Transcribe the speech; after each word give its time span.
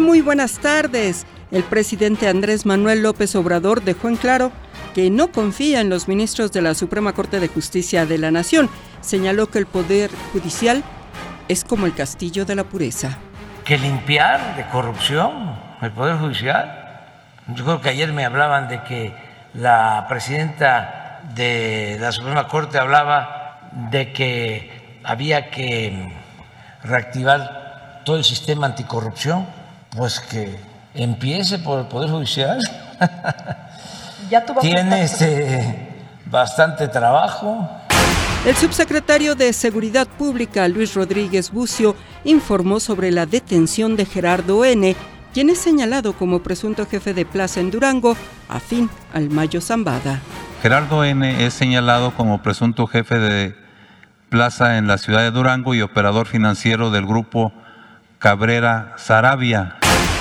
Muy 0.00 0.22
buenas 0.22 0.58
tardes. 0.58 1.24
El 1.52 1.62
presidente 1.62 2.28
Andrés 2.28 2.66
Manuel 2.66 3.02
López 3.02 3.34
Obrador 3.36 3.82
dejó 3.82 4.08
en 4.08 4.16
claro 4.16 4.50
que 4.92 5.08
no 5.08 5.30
confía 5.30 5.80
en 5.80 5.88
los 5.88 6.08
ministros 6.08 6.50
de 6.52 6.62
la 6.62 6.74
Suprema 6.74 7.12
Corte 7.12 7.38
de 7.38 7.48
Justicia 7.48 8.04
de 8.04 8.18
la 8.18 8.32
Nación. 8.32 8.68
Señaló 9.00 9.48
que 9.50 9.58
el 9.58 9.66
Poder 9.66 10.10
Judicial 10.32 10.82
es 11.48 11.64
como 11.64 11.86
el 11.86 11.94
castillo 11.94 12.44
de 12.44 12.56
la 12.56 12.64
pureza. 12.64 13.18
Que 13.64 13.78
limpiar 13.78 14.56
de 14.56 14.66
corrupción 14.66 15.56
el 15.80 15.92
Poder 15.92 16.16
Judicial. 16.18 17.06
Yo 17.54 17.64
creo 17.64 17.80
que 17.80 17.90
ayer 17.90 18.12
me 18.12 18.24
hablaban 18.24 18.68
de 18.68 18.82
que 18.82 19.14
la 19.54 20.06
presidenta 20.08 21.20
de 21.34 21.98
la 22.00 22.10
Suprema 22.10 22.48
Corte 22.48 22.78
hablaba 22.78 23.70
de 23.90 24.12
que 24.12 25.00
había 25.04 25.50
que 25.50 26.12
reactivar 26.82 28.02
todo 28.04 28.16
el 28.16 28.24
sistema 28.24 28.66
anticorrupción, 28.66 29.46
pues 29.96 30.20
que 30.20 30.56
empiece 30.94 31.58
por 31.58 31.80
el 31.80 31.86
Poder 31.86 32.10
Judicial. 32.10 32.58
Tiene 34.60 35.02
este, 35.02 35.88
bastante 36.26 36.88
trabajo. 36.88 37.68
El 38.44 38.56
subsecretario 38.56 39.34
de 39.34 39.52
Seguridad 39.52 40.06
Pública, 40.06 40.68
Luis 40.68 40.94
Rodríguez 40.94 41.50
Bucio, 41.50 41.96
informó 42.24 42.80
sobre 42.80 43.10
la 43.10 43.26
detención 43.26 43.96
de 43.96 44.04
Gerardo 44.04 44.64
N., 44.64 44.96
quien 45.32 45.50
es 45.50 45.58
señalado 45.58 46.12
como 46.12 46.42
presunto 46.42 46.86
jefe 46.86 47.12
de 47.12 47.26
plaza 47.26 47.60
en 47.60 47.70
Durango, 47.70 48.16
afín 48.48 48.88
al 49.12 49.30
Mayo 49.30 49.60
Zambada. 49.60 50.20
Gerardo 50.62 51.04
N. 51.04 51.44
es 51.44 51.54
señalado 51.54 52.14
como 52.14 52.40
presunto 52.40 52.86
jefe 52.86 53.18
de 53.18 53.54
plaza 54.28 54.78
en 54.78 54.86
la 54.86 54.98
ciudad 54.98 55.20
de 55.20 55.30
Durango 55.30 55.74
y 55.74 55.82
operador 55.82 56.26
financiero 56.26 56.90
del 56.90 57.06
grupo 57.06 57.52
Cabrera 58.18 58.94
Sarabia. 58.96 59.76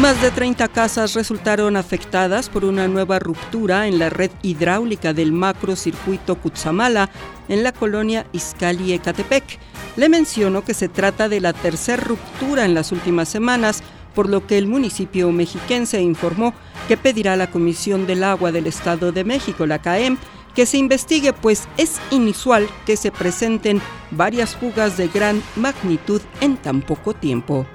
Más 0.00 0.20
de 0.20 0.30
30 0.30 0.68
casas 0.68 1.14
resultaron 1.14 1.74
afectadas 1.74 2.50
por 2.50 2.66
una 2.66 2.86
nueva 2.86 3.18
ruptura 3.18 3.88
en 3.88 3.98
la 3.98 4.10
red 4.10 4.30
hidráulica 4.42 5.14
del 5.14 5.32
macrocircuito 5.32 6.36
Cutzamala 6.36 7.08
en 7.48 7.62
la 7.62 7.72
colonia 7.72 8.26
Izcali 8.32 8.92
Ecatepec. 8.92 9.58
Le 9.96 10.10
menciono 10.10 10.62
que 10.62 10.74
se 10.74 10.90
trata 10.90 11.30
de 11.30 11.40
la 11.40 11.54
tercera 11.54 12.02
ruptura 12.02 12.66
en 12.66 12.74
las 12.74 12.92
últimas 12.92 13.30
semanas, 13.30 13.82
por 14.14 14.28
lo 14.28 14.46
que 14.46 14.58
el 14.58 14.66
municipio 14.66 15.32
mexiquense 15.32 16.02
informó 16.02 16.52
que 16.88 16.98
pedirá 16.98 17.32
a 17.32 17.36
la 17.36 17.50
Comisión 17.50 18.06
del 18.06 18.22
Agua 18.22 18.52
del 18.52 18.66
Estado 18.66 19.12
de 19.12 19.24
México, 19.24 19.64
la 19.64 19.80
CAEM, 19.80 20.18
que 20.54 20.66
se 20.66 20.76
investigue, 20.76 21.32
pues 21.32 21.68
es 21.78 22.00
inusual 22.10 22.68
que 22.84 22.98
se 22.98 23.10
presenten 23.10 23.80
varias 24.10 24.56
fugas 24.56 24.98
de 24.98 25.08
gran 25.08 25.42
magnitud 25.56 26.20
en 26.42 26.58
tan 26.58 26.82
poco 26.82 27.14
tiempo. 27.14 27.66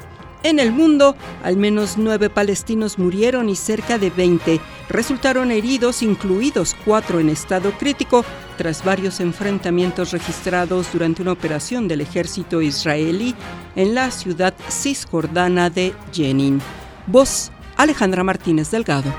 En 0.43 0.59
el 0.59 0.71
mundo, 0.71 1.15
al 1.43 1.55
menos 1.55 1.97
nueve 1.97 2.29
palestinos 2.29 2.97
murieron 2.97 3.47
y 3.47 3.55
cerca 3.55 3.99
de 3.99 4.09
20 4.09 4.59
resultaron 4.89 5.51
heridos, 5.51 6.01
incluidos 6.01 6.75
cuatro 6.83 7.19
en 7.19 7.29
estado 7.29 7.71
crítico, 7.77 8.25
tras 8.57 8.83
varios 8.83 9.19
enfrentamientos 9.19 10.11
registrados 10.11 10.91
durante 10.91 11.21
una 11.21 11.31
operación 11.31 11.87
del 11.87 12.01
ejército 12.01 12.61
israelí 12.61 13.35
en 13.75 13.93
la 13.95 14.09
ciudad 14.09 14.53
cisjordana 14.69 15.69
de 15.69 15.93
Jenin. 16.11 16.59
Voz 17.05 17.51
Alejandra 17.77 18.23
Martínez 18.23 18.71
Delgado. 18.71 19.13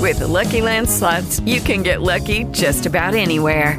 With 0.00 0.18
the 0.18 0.26
Lucky 0.26 0.60
Land 0.60 0.88
you 1.46 1.62
can 1.62 1.82
get 1.82 2.02
lucky 2.02 2.44
just 2.52 2.86
about 2.86 3.14
anywhere. 3.14 3.78